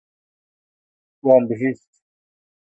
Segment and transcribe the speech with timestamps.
[1.25, 1.91] Wan bihîst.